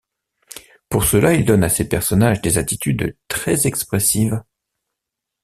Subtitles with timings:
[0.89, 4.41] Pour cela, il donne à ses personnages des attitudes très expressives.